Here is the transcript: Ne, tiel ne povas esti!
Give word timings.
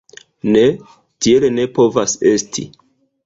Ne, 0.53 0.63
tiel 1.25 1.45
ne 1.59 1.65
povas 1.75 2.17
esti! 2.31 2.65